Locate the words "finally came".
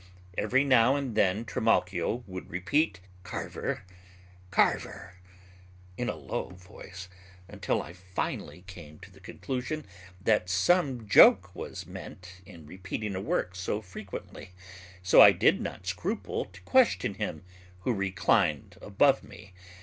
7.93-8.97